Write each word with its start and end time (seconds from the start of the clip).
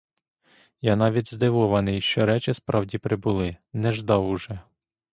Я 0.81 0.95
навіть 0.95 1.33
здивований, 1.33 2.01
що 2.01 2.25
речі 2.25 2.53
справді 2.53 2.97
прибули,— 2.97 3.55
не 3.73 3.91
ждав 3.91 4.27
уже. 4.29 4.61